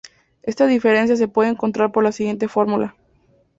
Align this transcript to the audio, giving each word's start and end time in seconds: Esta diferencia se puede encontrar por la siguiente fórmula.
Esta 0.41 0.65
diferencia 0.65 1.15
se 1.15 1.27
puede 1.27 1.51
encontrar 1.51 1.91
por 1.91 2.03
la 2.03 2.11
siguiente 2.11 2.47
fórmula. 2.47 2.95